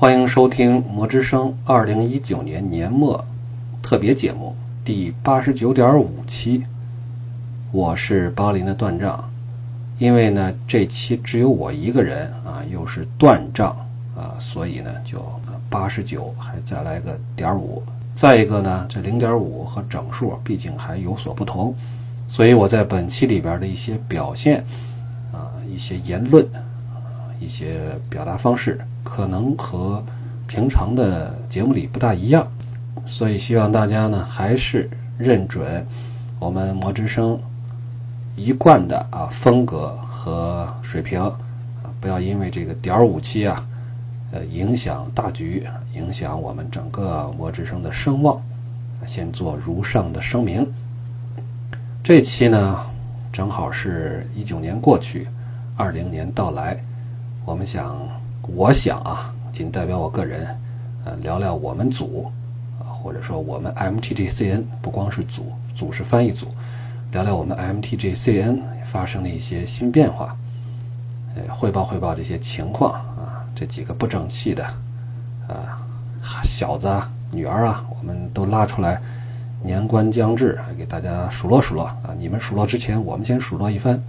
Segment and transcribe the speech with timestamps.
[0.00, 3.22] 欢迎收听《魔之声》二零一九年年末
[3.82, 6.64] 特别节目第八十九点五期。
[7.70, 9.30] 我是巴林的断账，
[9.98, 13.76] 因为呢这期只有我一个人啊，又是断账
[14.16, 15.22] 啊，所以呢就
[15.68, 17.82] 八十九还再来个点五。
[18.14, 21.74] 再一个呢，这零点五和整数毕竟还有所不同，
[22.26, 24.64] 所以我在本期里边的一些表现
[25.30, 26.56] 啊，一些言论啊，
[27.38, 28.80] 一些表达方式。
[29.02, 30.04] 可能和
[30.46, 32.46] 平常的节目里不大一样，
[33.06, 35.86] 所以希望大家呢还是认准
[36.38, 37.38] 我们魔之声
[38.36, 41.32] 一贯的啊风格和水平啊，
[42.00, 43.66] 不要因为这个点五期啊，
[44.32, 48.40] 呃影响大局，影响我们整个魔之声的声望，
[49.06, 50.66] 先做如上的声明。
[52.02, 52.78] 这期呢
[53.32, 55.28] 正好是一九年过去，
[55.76, 56.82] 二零年到来，
[57.44, 58.19] 我们想。
[58.48, 60.46] 我想啊，仅代表我个人，
[61.04, 62.30] 呃，聊聊我们组，
[62.80, 66.46] 啊，或者说我们 MTGCN 不光是组，组是翻译组，
[67.12, 70.36] 聊聊我们 MTGCN 发生的一些新变化，
[71.36, 74.64] 呃，汇报汇报这些情况啊，这几个不争气的，
[75.46, 75.78] 啊，
[76.42, 79.00] 小子啊，女儿啊，我们都拉出来，
[79.62, 84.00] 年关将至，给大家数落数落啊，你们数落之前，我们先数落一番，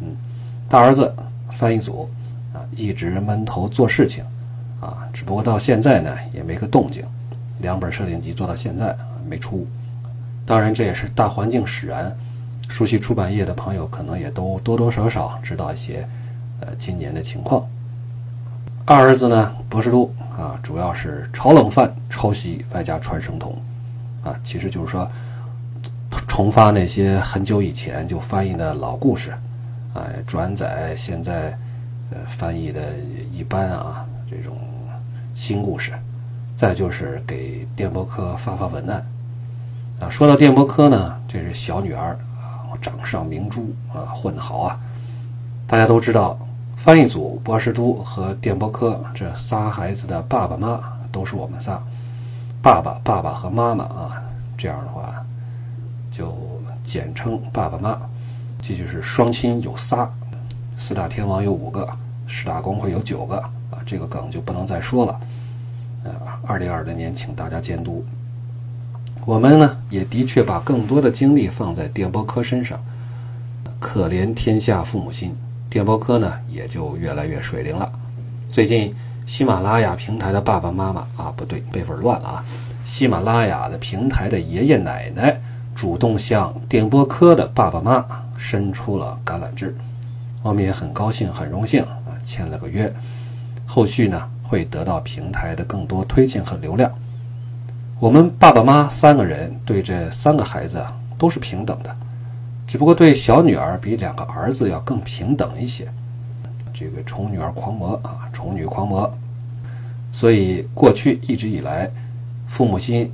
[0.00, 0.16] 嗯，
[0.68, 1.14] 大儿子
[1.52, 2.08] 翻译组。
[2.74, 4.24] 一直闷头做事情，
[4.80, 7.04] 啊，只不过到现在呢也没个动静，
[7.60, 8.96] 两本设定集做到现在
[9.28, 9.66] 没出，
[10.46, 12.16] 当然这也是大环境使然，
[12.68, 16.06] 熟悉出版业的朋友可能也都多多少少知道一些，
[16.60, 17.66] 呃，今年的情况。
[18.84, 23.56] 二儿子呢，博士都啊，主要是炒冷饭、抄袭外加传声筒，
[24.22, 25.10] 啊，其实就是说
[26.26, 29.32] 重发那些很久以前就翻译的老故事，
[29.94, 31.58] 哎，转载现在。
[32.10, 32.94] 呃，翻译的
[33.32, 34.56] 一般啊，这种
[35.34, 35.92] 新故事，
[36.56, 39.04] 再就是给电波科发发文案
[40.00, 40.08] 啊。
[40.08, 44.80] 说到电波科呢，这是小女儿啊，掌上明珠啊，混得好啊。
[45.66, 46.38] 大家都知道，
[46.76, 50.80] 翻译组博士都和电波科这仨孩子的爸爸妈
[51.12, 51.78] 都是我们仨，
[52.62, 54.22] 爸爸、爸爸和妈妈啊。
[54.56, 55.14] 这样的话，
[56.10, 56.34] 就
[56.82, 57.96] 简称爸爸妈，
[58.62, 60.10] 这就是双亲有仨。
[60.78, 61.86] 四大天王有五个，
[62.26, 63.36] 十大公会有九个
[63.70, 65.20] 啊，这个梗就不能再说了。
[66.04, 66.12] 呃，
[66.46, 68.04] 二零二零年，请大家监督。
[69.24, 72.78] 我们呢，也的确把更多的精力放在电波科身上。
[73.80, 75.36] 可怜天下父母心，
[75.68, 77.90] 电波科呢也就越来越水灵了。
[78.50, 78.94] 最近，
[79.26, 82.44] 喜马拉雅平台的爸爸妈妈啊，不对，辈分乱了啊。
[82.86, 85.38] 喜马拉雅的平台的爷爷奶奶
[85.74, 88.04] 主动向电波科的爸爸妈
[88.38, 89.76] 伸出了橄榄枝。
[90.48, 92.90] 我们也很高兴、很荣幸啊，签了个约，
[93.66, 96.90] 后续呢会得到平台的更多推荐和流量。
[98.00, 101.94] 我们爸爸妈三个人对这三个孩子啊都是平等的，
[102.66, 105.86] 只不过对小女儿比两个儿子要更平等一些。
[106.72, 109.12] 这个宠女儿狂魔啊，宠女狂魔，
[110.12, 111.90] 所以过去一直以来，
[112.48, 113.12] 父母心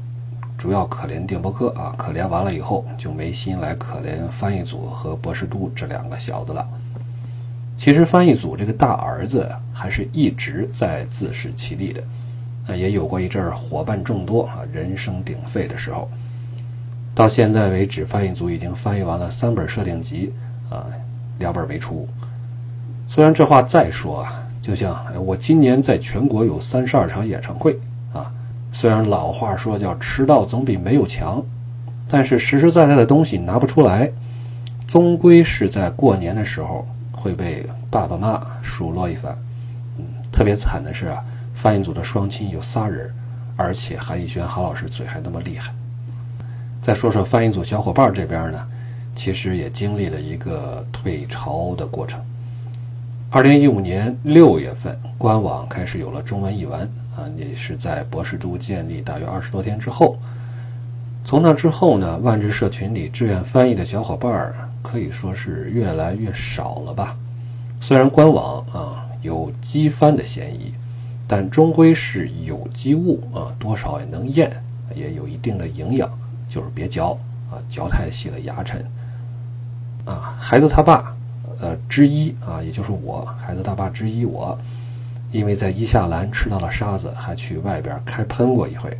[0.56, 6.64] 主要可怜电波哥啊，可怜完了以后就没心来可怜翻译组和博士都这两个小子了。
[7.76, 12.02] 其实翻译组这个大儿子还是一直在自食其力的，
[12.68, 16.08] 啊，也有过一阵儿伙伴众多啊，人声鼎沸的时候。
[17.14, 20.32] 到现在为止，翻译组已经翻译完了三本设定集，
[20.70, 20.86] 啊，
[21.38, 22.08] 两本没出。
[23.06, 27.78] 虽然这话再说啊，就像我今年在全国有三十二场演唱会
[28.12, 28.32] 啊，
[28.72, 31.44] 虽然老话说叫迟到总比没有强，
[32.08, 34.10] 但是实实在在的东西拿不出来，
[34.86, 36.86] 终归是在过年的时候。
[37.24, 39.34] 会被爸爸妈数落一番，
[39.96, 41.24] 嗯，特别惨的是啊，
[41.54, 43.10] 翻译组的双亲有仨人，
[43.56, 45.72] 而且韩逸轩韩老师嘴还那么厉害。
[46.82, 48.62] 再说说翻译组小伙伴这边呢，
[49.16, 52.20] 其实也经历了一个退潮的过程。
[53.30, 56.80] 二零一五年六月份，官网开始有了中文译文
[57.16, 60.18] 啊，也是在博士都建立大约二十多天之后。
[61.24, 64.54] 从那之后呢，万智社群里志愿翻译的小伙伴儿。
[64.84, 67.16] 可以说是越来越少了吧。
[67.80, 70.74] 虽然官网啊有机翻的嫌疑，
[71.26, 74.52] 但终归是有机物啊，多少也能咽，
[74.94, 76.08] 也有一定的营养，
[76.50, 77.18] 就是别嚼
[77.50, 78.76] 啊，嚼太细了牙碜。
[80.04, 81.16] 啊，孩子他爸，
[81.58, 84.56] 呃之一啊，也就是我，孩子他爸之一我，
[85.32, 88.94] 因为在伊夏兰吃到了沙子，还去外边开喷过一回。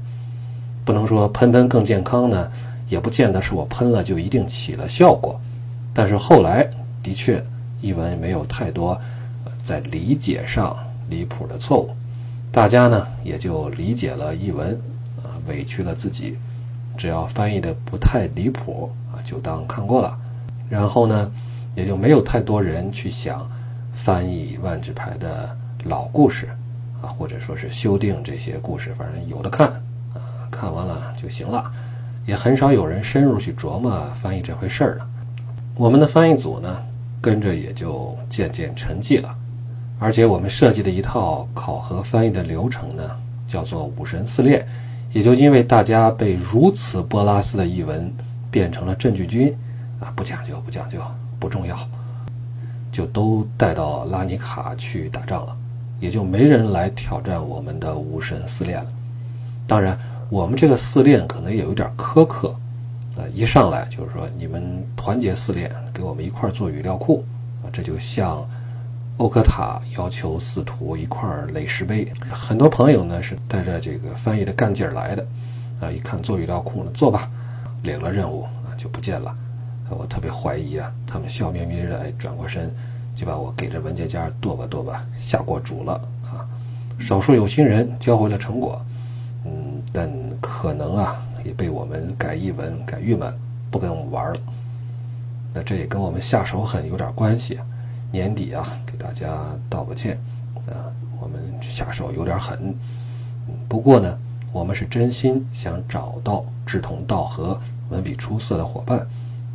[0.84, 2.50] 不能说喷喷更健康呢，
[2.88, 5.40] 也不见得是我喷了就一定起了效果。
[5.92, 6.69] 但是后来
[7.02, 7.42] 的确，
[7.81, 9.00] 译文没有太多
[9.62, 10.76] 在理解上
[11.08, 11.90] 离谱的错误，
[12.50, 14.69] 大家呢也就理解了译文，
[15.22, 16.36] 啊，委屈了自己，
[16.96, 20.19] 只要翻译的不太离谱啊，就当看过了。
[20.69, 21.31] 然后呢，
[21.75, 23.48] 也就没有太多人去想
[23.94, 26.48] 翻译万智牌的老故事
[27.00, 29.70] 啊，或者说是修订这些故事，反正有的看，
[30.55, 31.71] 看完了就行了。
[32.27, 35.06] 也很少有人深入去琢磨翻译这回事儿了。
[35.77, 36.83] 我们的翻译组呢，
[37.21, 39.29] 跟着也就渐渐沉寂了。
[39.99, 43.11] 而且我们设计的一套考核翻译的流程呢，
[43.47, 44.67] 叫做“五神四练”，
[45.12, 48.11] 也就因为大家被如此波拉斯的译文
[48.51, 49.55] 变成了镇剧军，
[50.01, 51.03] 啊，不讲究，不讲究，
[51.39, 51.77] 不重要，
[52.91, 55.55] 就都带到拉尼卡去打仗了，
[56.01, 58.91] 也就没人来挑战我们的五神四练了。
[59.67, 59.99] 当然。
[60.34, 62.48] 我们这个四练可能也有点苛刻，
[63.16, 67.25] 啊，一上来就是说你们团结四练，给我们一块做语料库，
[67.62, 68.44] 啊，这就像
[69.19, 72.12] 欧科塔要求四徒一块垒石碑。
[72.32, 75.25] 很多朋友呢是带着这个翻译的干劲儿来的，
[75.81, 77.31] 啊，一看做语料库呢，做吧，
[77.84, 79.32] 领了任务啊就不见了，
[79.88, 82.69] 我特别怀疑啊，他们笑眯眯的转过身，
[83.14, 85.92] 就把我给这文件夹剁吧剁吧下锅煮了
[86.25, 86.42] 啊，
[86.98, 88.84] 少数有心人交回了成果。
[89.96, 90.11] 但
[90.41, 93.32] 可能啊，也被我们改译文改郁闷，
[93.70, 94.41] 不跟我们玩了。
[95.55, 97.61] 那这也跟我们下手狠有点关系。
[98.11, 99.32] 年底啊，给大家
[99.70, 100.19] 道个歉
[100.67, 102.75] 啊，我们下手有点狠。
[103.69, 104.19] 不过呢，
[104.50, 107.56] 我们是真心想找到志同道合、
[107.91, 109.06] 文笔出色的伙伴，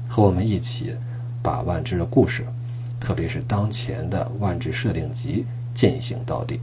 [0.07, 0.95] 和我们一起
[1.43, 2.45] 把万智的故事，
[2.97, 5.45] 特别是当前的万智设定集
[5.75, 6.61] 进行到底。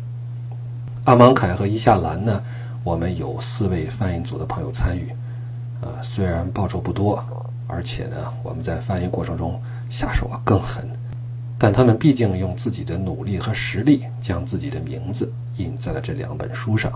[1.05, 2.43] 阿芒凯和伊夏兰呢？
[2.87, 5.11] 我们有四位翻译组的朋友参与，
[5.81, 7.21] 啊，虽然报酬不多，
[7.67, 9.61] 而且呢，我们在翻译过程中
[9.91, 10.89] 下手啊更狠，
[11.59, 16.93] 但他们毕竟用自己的努力和实力将自己的名字印在了这两本书上，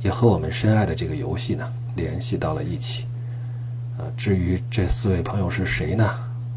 [0.00, 3.04] 也和我们深爱的这个游戏呢联系到了一起。
[3.98, 6.08] 啊，至于这四位朋友是谁呢？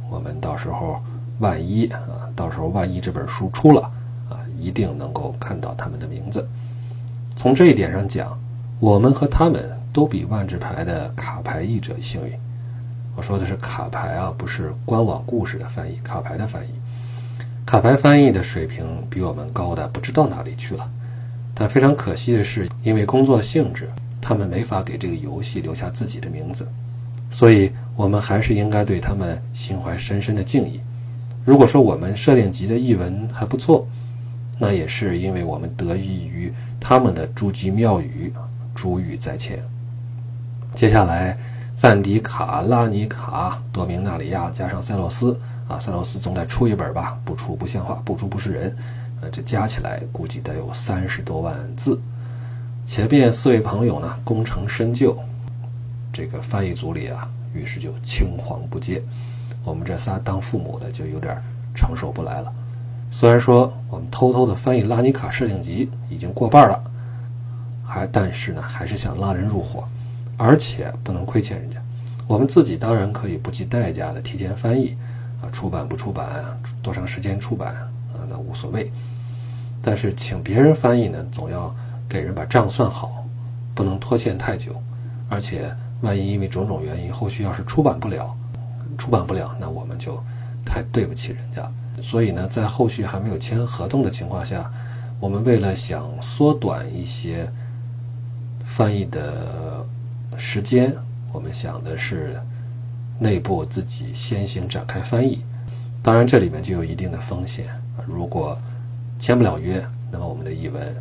[0.10, 1.04] 我们到时候
[1.40, 2.00] 万一啊，
[2.38, 3.82] 到时候万一这本书出了
[4.30, 6.48] 啊，一定能够看到他们的名字。
[7.36, 8.40] 从这一点上讲。
[8.80, 12.34] 我们和他们都比万智牌的卡牌译者幸运。
[13.16, 16.70] 我说的是卡牌啊，不是官网故事的翻译，卡牌的翻译。
[17.66, 20.88] 卡牌翻译的水平比我们高的不知道哪里去了。
[21.56, 23.90] 但非常可惜的是，因为工作性质，
[24.22, 26.68] 他们没法给这个游戏留下自己的名字。
[27.32, 30.80] 所以，我们还是应该对他们心怀深深的敬意。
[31.44, 33.88] 如果说我们设定集的译文还不错，
[34.60, 38.32] 那也是因为我们得益于他们的诸暨妙语。
[38.78, 39.60] 珠玉在前。
[40.76, 41.36] 接下来，
[41.76, 45.38] 赞迪卡、拉尼卡、多明纳里亚加上塞洛斯
[45.68, 47.20] 啊，塞洛斯总得出一本吧？
[47.26, 48.78] 不出不像话，不出不是人。
[49.20, 52.00] 呃，这加起来估计得有三十多万字。
[52.86, 55.18] 前面四位朋友呢，功成身就，
[56.14, 59.02] 这个翻译组里啊，于是就青黄不接。
[59.64, 61.36] 我们这仨当父母的就有点
[61.74, 62.54] 承受不来了。
[63.10, 66.80] 虽然说我们偷偷的翻译拉尼卡设定集已经过半了。
[68.06, 69.88] 但是呢，还是想拉人入伙，
[70.36, 71.82] 而且不能亏欠人家。
[72.28, 74.98] 我们自己当然可以不计代价的提前翻译，
[75.42, 76.44] 啊，出版不出版，
[76.82, 77.74] 多长时间出版，
[78.14, 78.92] 啊，那无所谓。
[79.82, 81.74] 但是请别人翻译呢，总要
[82.10, 83.26] 给人把账算好，
[83.74, 84.76] 不能拖欠太久。
[85.30, 88.36] 而且万一因为种种原因，后续要是出版不了，
[88.98, 90.22] 出版不了，那我们就
[90.66, 91.72] 太对不起人家。
[92.02, 94.70] 所以呢，在后续还没有签合同的情况下，
[95.20, 97.50] 我们为了想缩短一些。
[98.78, 99.84] 翻译的
[100.38, 100.94] 时间，
[101.34, 102.40] 我们想的是
[103.18, 105.42] 内部自己先行展开翻译。
[106.04, 107.66] 当然，这里面就有一定的风险。
[108.06, 108.56] 如果
[109.18, 110.96] 签不了约，那么我们的译文，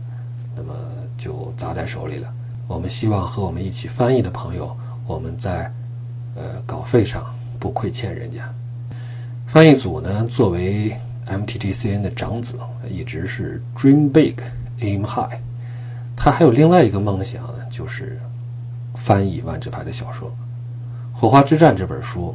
[0.57, 0.73] 那么
[1.19, 2.33] 就砸在手里了。
[2.67, 4.75] 我们希望和我们一起翻译的朋友，
[5.07, 5.71] 我们在
[6.35, 7.27] 呃稿费上
[7.61, 8.51] 不亏欠人家。
[9.47, 12.57] 翻译组呢，作为 MTGCN 的长子，
[12.89, 14.37] 一直是 Dream Big,
[14.81, 15.39] Aim High。
[16.17, 17.55] 他还有另外一个梦想。
[17.77, 18.19] 就是
[18.95, 20.31] 翻译万智牌的小说，
[21.13, 22.35] 《火花之战》这本书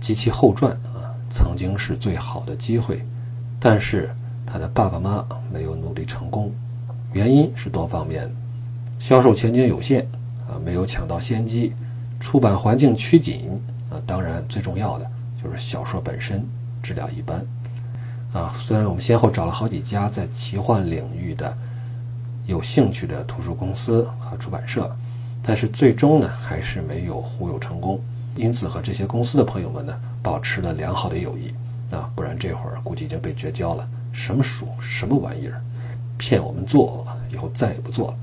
[0.00, 3.06] 及其后传啊，曾经是最好的机会，
[3.60, 4.10] 但是
[4.44, 6.52] 他的爸爸妈妈没有努力成功，
[7.12, 8.28] 原因是多方面：
[8.98, 10.04] 销售前景有限
[10.48, 11.70] 啊，没有抢到先机；
[12.18, 13.48] 出版环境趋紧
[13.90, 15.08] 啊，当然最重要的
[15.40, 16.44] 就是小说本身
[16.82, 17.40] 质量一般
[18.32, 18.52] 啊。
[18.58, 21.56] 虽然我们先后找了好几家在奇幻领域的。
[22.46, 24.94] 有兴趣的图书公司和出版社，
[25.42, 28.00] 但是最终呢还是没有忽悠成功，
[28.36, 31.52] 因此和这些公司的朋友们呢保持了良好的友谊
[31.94, 33.88] 啊，不然这会儿估计已经被绝交了。
[34.12, 35.60] 什么书，什么玩意儿，
[36.16, 38.14] 骗我们做，以后再也不做了。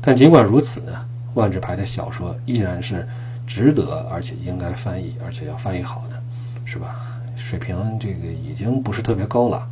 [0.00, 0.92] 但尽管如此呢，
[1.34, 3.08] 万智牌的小说依然是
[3.46, 6.20] 值得而且应该翻译，而且要翻译好的，
[6.64, 7.06] 是吧？
[7.36, 9.68] 水平这个已经不是特别高了，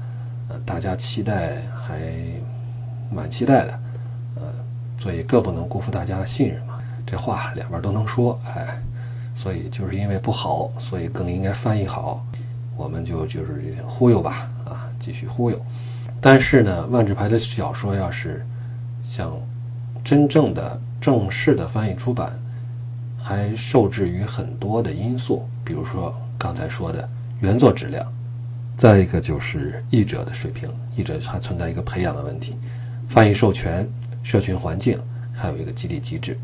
[0.48, 1.56] 呃，大家期待
[1.86, 1.98] 还
[3.10, 3.80] 蛮期待的，
[4.36, 4.42] 呃，
[4.98, 6.78] 所以更不能辜负大家的信任嘛。
[7.06, 8.80] 这话两边都能说，哎，
[9.34, 12.24] 所以就是因为不好，所以更应该翻译好。
[12.76, 15.60] 我们就就是忽悠吧，啊，继续忽悠。
[16.20, 18.46] 但是呢，万智牌的小说要是
[19.02, 19.32] 想
[20.04, 22.32] 真正的正式的翻译出版，
[23.22, 27.06] 还受制于很多的因素，比如说刚才说的
[27.40, 28.06] 原作质量，
[28.76, 32.56] 再一个就是译者的水平，译者还存在一个培养的问题，
[33.10, 33.86] 翻译授权、
[34.22, 34.96] 社群环境，
[35.34, 36.38] 还有一个激励机制。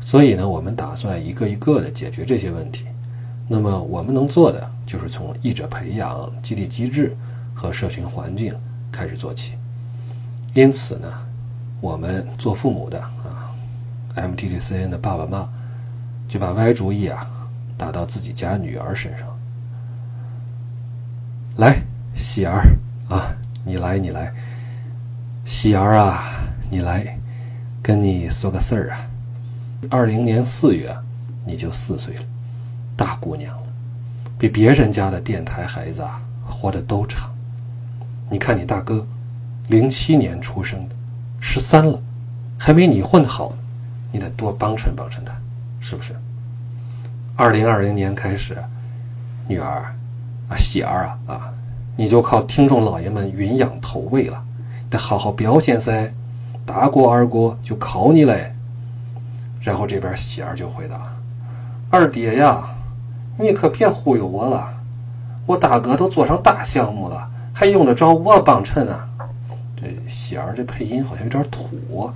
[0.00, 2.86] 所以呢，我们打算一个一个的解决这些问题。
[3.48, 7.16] 那么我们能做的就是从译者培养、激励机制
[7.52, 8.54] 和社群环境
[8.92, 9.54] 开始做起。
[10.54, 11.08] 因此呢，
[11.80, 13.50] 我们做父母的啊
[14.14, 15.48] ，MTGCN 的爸爸妈
[16.28, 17.28] 就把歪主意啊
[17.76, 19.26] 打到自己家女儿身上。
[21.56, 21.82] 来，
[22.14, 22.62] 喜儿
[23.08, 23.34] 啊，
[23.64, 24.32] 你来，你来，
[25.44, 26.22] 喜儿啊，
[26.70, 27.18] 你来，
[27.82, 29.00] 跟你说个事儿啊。
[29.90, 30.96] 二零年四月，
[31.44, 32.22] 你就四岁了。
[32.96, 33.66] 大姑娘了，
[34.38, 37.28] 比别人家的电台孩子啊活得都长。
[38.30, 39.04] 你看你大哥，
[39.68, 40.94] 零七年出生的，
[41.40, 42.00] 十三了，
[42.56, 43.56] 还没你混好呢。
[44.12, 45.34] 你得多帮衬帮衬他，
[45.80, 46.14] 是不是？
[47.34, 48.56] 二零二零年开始，
[49.48, 49.92] 女儿
[50.48, 51.52] 啊，喜儿啊啊，
[51.96, 54.42] 你就靠听众老爷们云养投喂了，
[54.92, 56.12] 得好好表现噻。
[56.64, 58.54] 大过二过就靠你嘞。
[59.60, 61.12] 然后这边喜儿就回答
[61.90, 62.62] ：“二爹呀。”
[63.38, 64.74] 你可别忽悠我了，
[65.46, 69.08] 我大哥都做上大项目了，还用得着我帮衬啊？
[69.74, 72.12] 这喜儿这配音好像有点土。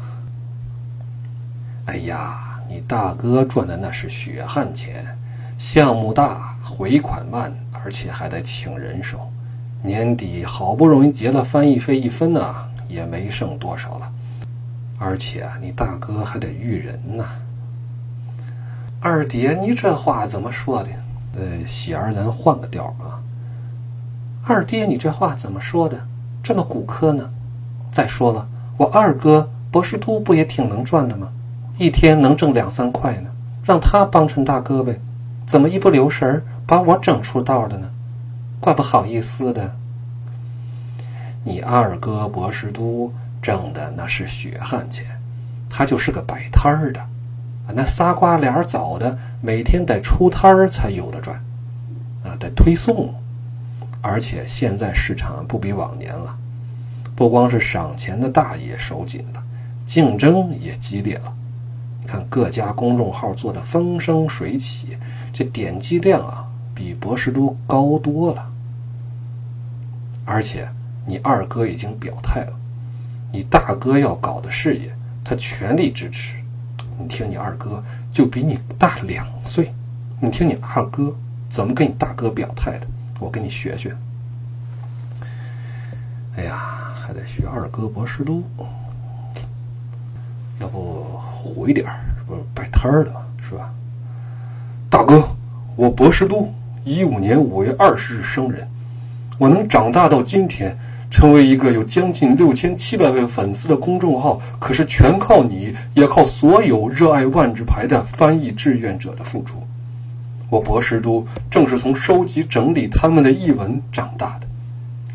[1.86, 5.06] 哎呀，你大哥赚的那是血汗钱，
[5.58, 9.32] 项目大，回款慢，而且还得请人手，
[9.86, 12.54] 年底好不容易结了翻译费一分呢，
[12.88, 14.12] 也没剩多少了。
[14.98, 17.24] 而且啊，你大哥还得育人呢。
[18.98, 20.88] 二爹，你这话怎么说的？
[21.36, 23.22] 呃，喜儿，咱换个调啊。
[24.42, 25.96] 二爹，你这话怎么说的？
[26.42, 27.30] 这么骨科呢？
[27.92, 31.28] 再说了，我二哥博士都不也挺能赚的吗？
[31.78, 33.30] 一天能挣两三块呢，
[33.62, 34.98] 让他帮衬大哥呗。
[35.46, 37.88] 怎么一不留神把我整出道了呢？
[38.66, 39.76] 怪不好意思的。
[41.44, 45.06] 你二哥博士都挣的那是血汗钱，
[45.70, 47.00] 他就是个摆摊儿的。
[47.72, 51.40] 那仨瓜俩枣的，每天得出摊儿才有的赚，
[52.24, 53.14] 啊，得推送，
[54.00, 56.36] 而且现在市场不比往年了，
[57.14, 59.40] 不光是赏钱的大爷手紧了，
[59.86, 61.32] 竞争也激烈了。
[62.00, 64.98] 你看各家公众号做的风生水起，
[65.32, 66.44] 这点击量啊，
[66.74, 68.50] 比博士都高多了。
[70.26, 70.68] 而且
[71.06, 72.52] 你二哥已经表态了，
[73.32, 76.36] 你大哥要搞的事业，他全力支持。
[76.98, 79.72] 你听，你二哥就比你大两岁，
[80.20, 81.14] 你听你二哥
[81.48, 82.86] 怎么跟你大哥表态的？
[83.20, 83.96] 我跟你学学。
[86.36, 88.42] 哎呀，还得学二哥博士都，
[90.58, 91.04] 要不
[91.36, 93.12] 虎一点儿，不是摆摊儿的
[93.48, 93.72] 是吧？
[94.90, 95.28] 大哥，
[95.76, 96.52] 我博士都
[96.84, 98.66] 一五年五月二十日生人，
[99.38, 100.76] 我能长大到今天。
[101.08, 109.62] 成为一个有将近六千七百位粉丝的公众号，可是全靠你，也靠所有热爱万智牌的翻译志愿者的付出。
[110.50, 114.46] 我博士都正是从收集整理他们的译文长大的。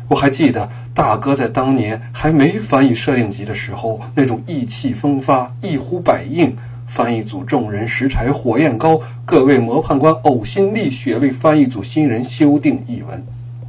[0.08, 6.56] 我还记得大哥在当年还没翻译设定集的时候，那种意气风发、一呼百应。
[6.86, 13.22] 翻译组众人拾柴火焰高，各位模判官呕心沥血为翻译组新人修订译文。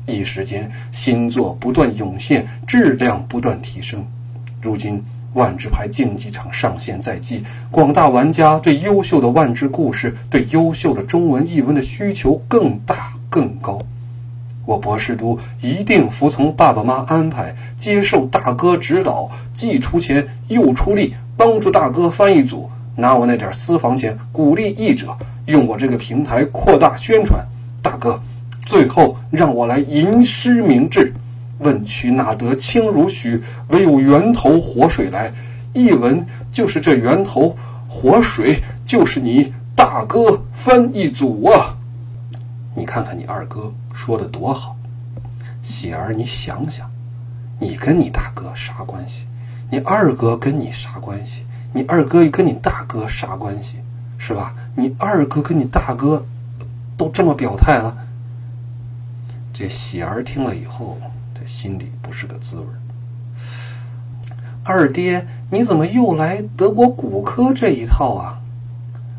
[0.06, 4.06] 一时间，新作不断涌现，质量不断提升。
[4.62, 13.80] 如今，万智牌竞技场上线在即，广大玩家对优秀的万智故事、对优秀的中文译文的需求更大更高。
[14.66, 25.18] 我博士都一定服从爸爸妈安排，接受大哥指导，既出钱又出力，帮助大哥翻译组拿我那点私房钱，鼓励译者
[25.48, 27.46] 用我这个平台扩大宣传。
[27.82, 28.22] 大哥。
[28.66, 31.14] 最后，让我来吟诗明志
[31.60, 33.42] ：“问渠哪得清如许？
[33.70, 35.32] 唯有源头活水来。
[35.74, 37.56] 译文就是这源头，
[37.88, 41.76] 活水就是你大哥翻译组啊！
[42.76, 44.78] 你看看你二哥说的多好，
[45.64, 46.90] 喜儿，你想想，
[47.60, 49.26] 你跟你大哥啥关系？
[49.72, 51.44] 你二哥跟你啥关系？
[51.74, 53.78] 你二哥跟你大哥啥关系？
[54.20, 54.54] 是吧？
[54.76, 56.24] 你二哥跟你大哥
[56.96, 57.98] 都这么表态了。
[59.54, 60.98] 这喜儿听了以后，
[61.36, 62.66] 他心里不是个滋味。
[64.64, 68.42] 二爹，你怎么又来德国骨科这一套啊？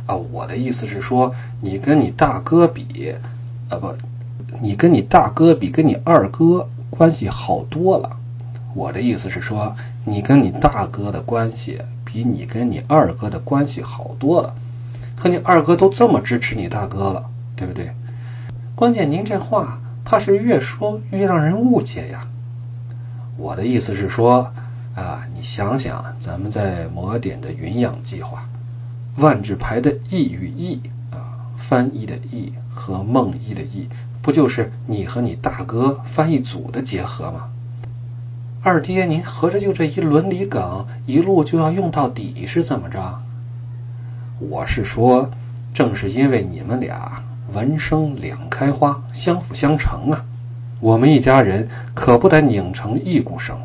[0.07, 3.15] 啊，我的意思是说，你跟你大哥比，
[3.69, 3.95] 啊不，
[4.61, 8.17] 你跟你大哥比，跟你二哥关系好多了。
[8.75, 14.53] 我的意思是说，你跟你大哥的关系比你跟你二哥的关系好多了。
[15.15, 17.25] 可你二哥都这么支持你大哥了，
[17.55, 17.93] 对不对？
[18.75, 22.21] 关键您这话怕是越说越让人误解呀。
[23.37, 24.53] 我的意思是说。
[24.95, 28.47] 啊，你想想，咱们在魔点的云养计划，
[29.17, 30.81] 万智牌的意与义
[31.11, 33.89] 啊，翻译的义和梦义的意，
[34.23, 37.49] 不就是你和你大哥翻译组的结合吗？
[38.63, 43.21] 二爹，您合着就这一伦理梗，一路就要用到底是怎么着？
[44.39, 45.29] 我是说，
[45.75, 47.21] 正是因为你们俩
[47.53, 50.25] 闻声两开花，相辅相成啊，
[50.81, 53.57] 我们一家人可不得拧成一股绳。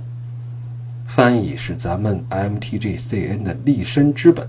[1.08, 4.48] 翻译是咱们 MTGCN 的立身之本，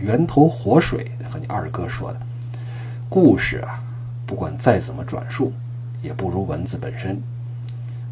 [0.00, 1.10] 源头活水。
[1.30, 2.20] 和你二哥说的，
[3.08, 3.82] 故事啊，
[4.24, 5.52] 不管再怎么转述，
[6.00, 7.20] 也不如文字本身。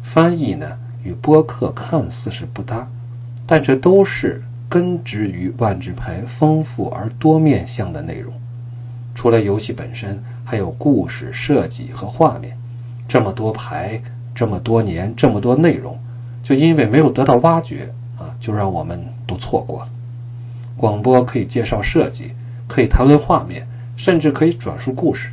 [0.01, 2.85] 翻译呢，与播客看似是不搭，
[3.47, 8.33] 但这都是根植于万智牌丰富而多面向的内容。
[9.15, 12.57] 除了游戏本身，还有故事设计和画面。
[13.07, 14.01] 这么多牌，
[14.33, 15.97] 这么多年，这么多内容。
[16.41, 19.89] 就因为没有得到挖掘啊，就让我们都错过了。
[20.75, 22.31] 广播可以介绍设计，
[22.67, 25.29] 可以谈论画面，甚至可以转述故事，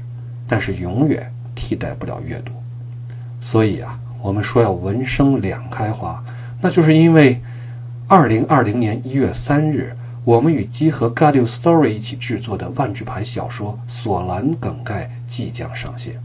[0.47, 2.53] 但是永远替代不了阅读。
[3.41, 6.23] 所以啊，我们说要闻声两开花，
[6.61, 7.41] 那就是因为
[8.07, 9.97] 二零二零年一月三日，
[10.31, 16.23] 我们与集合 g a d i o Story 一起制作的万智牌小说《索兰梗概》即将上线。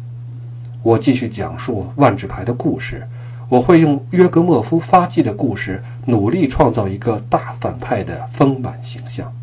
[0.83, 3.03] 我继续讲述万智牌的故事。
[3.49, 9.33] 我会用约格莫夫发迹的故事，努力创造一个大反派的丰满形象。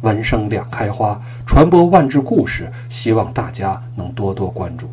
[0.00, 4.90] 闻声两开花，传播万智故事，希望大家能多多关注。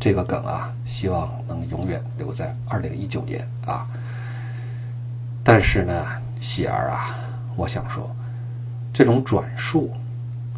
[0.00, 3.86] 这个梗啊，希望能永远留在二零一九年啊。
[5.44, 6.04] 但是呢，
[6.40, 7.16] 喜儿啊，
[7.54, 8.10] 我想说，
[8.92, 9.90] 这种转述，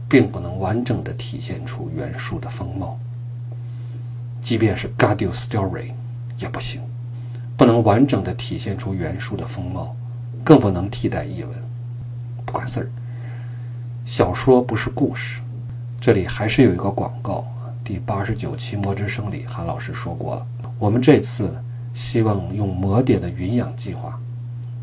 [0.08, 2.98] 并不能完整的体现出原书的风貌。
[4.40, 5.92] 即便是 g a d i o Story，
[6.38, 6.80] 也不行。
[7.56, 9.94] 不能完整的体现出原书的风貌，
[10.42, 11.50] 更不能替代译文。
[12.44, 12.88] 不管事儿，
[14.04, 15.40] 小说不是故事。
[16.00, 17.46] 这里还是有一个广告。
[17.84, 20.46] 第八十九期《魔之声》里，韩老师说过了，
[20.78, 21.54] 我们这次
[21.94, 24.18] 希望用魔点的云养计划，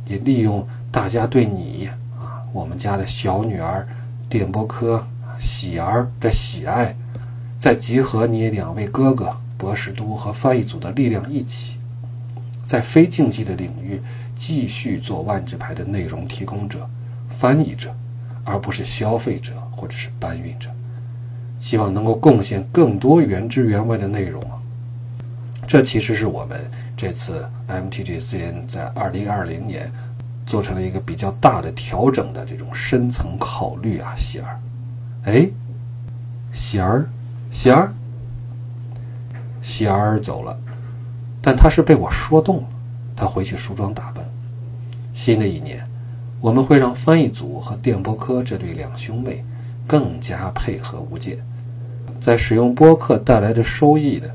[0.06, 1.90] 也利用大家对你，
[2.52, 3.88] 我们家的小女儿
[4.28, 5.06] 电波科
[5.40, 6.96] 喜儿的喜爱，
[7.60, 11.78] 再集合你两位哥哥博士都和翻译组的力量一起。
[12.66, 14.02] 在非竞技的领域
[14.36, 16.88] 继续做万智牌的内容提供者、
[17.40, 17.94] 翻译者，
[18.44, 20.70] 而不是消费者或者是搬运者。
[21.60, 24.42] 希望能够贡献更多原汁原味的内容！
[25.68, 26.60] 这其实是我们
[26.96, 29.92] 这次 MTGCN 在2020年
[30.50, 34.60] 做成了一个比较大的调整的这种深层考虑啊，喜儿。
[35.26, 35.48] 哎，
[36.52, 37.08] 喜儿，
[37.52, 37.94] 喜儿，
[39.62, 40.58] 喜儿走了。
[41.40, 42.64] 但他是被我说动了，
[43.16, 44.28] 他回去梳妆打扮。
[45.14, 45.88] 新的一年，
[46.42, 49.46] 我们会让翻译组和电波科这对两兄妹
[49.86, 51.38] 更加配合无间，
[52.20, 54.28] 在使用播客带来的收益的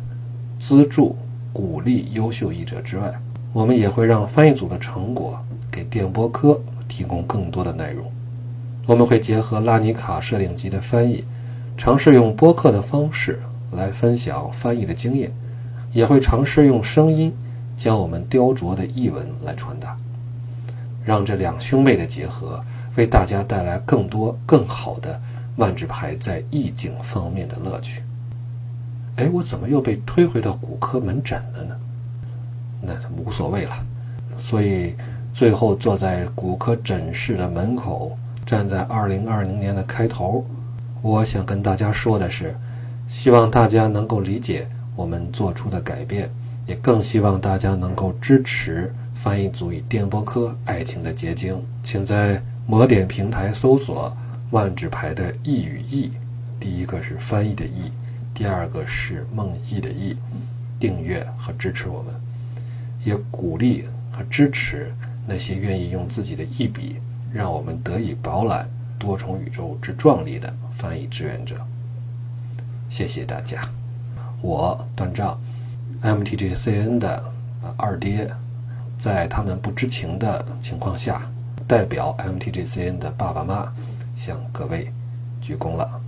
[0.61, 1.17] 资助、
[1.53, 3.13] 鼓励优秀译者之外，
[3.53, 5.37] 我们也会让翻译组的成果
[5.75, 8.09] 给电波科提供更多的内容。
[8.87, 11.25] 我们会结合拉尼卡摄影集的翻译，
[11.77, 13.41] 尝试用播客的方式
[13.73, 15.33] 来分享翻译的经验。
[15.93, 17.33] 也会尝试用声音
[17.77, 19.97] 将我们雕琢的译文来传达，
[21.05, 22.63] 让这两兄妹的结合
[22.97, 25.21] 为大家带来更多更好的
[25.57, 28.03] 万智牌在意境方面的乐趣。
[29.17, 31.77] 哎，我怎么又被推回到骨科门诊了呢？
[32.83, 33.73] 那无所谓了。
[34.37, 34.95] 所以
[35.35, 38.17] 最后坐在骨科诊室的门口，
[38.47, 40.47] 站在二零二零年的开头，
[41.03, 42.55] 我想跟大家说的是，
[43.09, 44.69] 希望大家能够理解。
[44.95, 46.31] 我们做出的改变，
[46.69, 51.61] 也更希望大家能够支持翻译组与电波科爱情的结晶。
[51.83, 54.17] 请在魔点平台搜索
[54.53, 56.13] “万智牌”的“意”与“意”，
[56.61, 57.91] 第一个是翻译的“意”，
[58.33, 60.17] 第二个是梦意的“意”。
[60.79, 62.15] 订阅和支持我们，
[63.05, 64.93] 也鼓励和支持
[65.27, 66.97] 那些愿意用自己的一笔
[67.33, 71.57] 让我们得以饱览多重宇宙之壮丽的翻译志愿者。
[72.91, 73.63] 谢谢大家，
[74.41, 75.41] 我段丈
[76.03, 77.25] ，MTGCN 的
[77.77, 78.31] 二爹，
[78.99, 81.23] 在他们不知情的情况下，
[81.67, 83.73] 代表 MTGCN 的爸爸妈
[84.15, 84.93] 向各位
[85.41, 86.01] 鞠躬了。